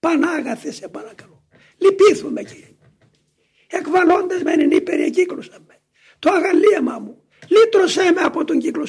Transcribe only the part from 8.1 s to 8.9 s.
με από τον κύκλο.